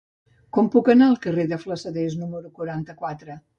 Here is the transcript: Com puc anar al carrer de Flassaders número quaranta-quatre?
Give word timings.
Com 0.57 0.69
puc 0.75 0.89
anar 0.93 1.09
al 1.09 1.19
carrer 1.27 1.45
de 1.53 1.61
Flassaders 1.67 2.17
número 2.25 2.53
quaranta-quatre? 2.59 3.41